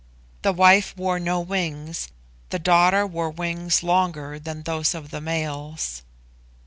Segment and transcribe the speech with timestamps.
[0.41, 2.07] The wife wore no wings,
[2.49, 6.01] the daughter wore wings longer than those of the males.